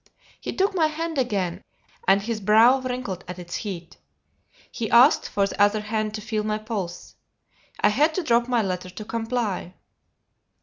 [0.39, 1.63] He took my hand again,
[2.07, 3.97] and his brow wrinkled at its heat.
[4.71, 7.13] He asked for the other hand to feel my pulse.
[7.81, 9.75] I had to drop my letter to comply.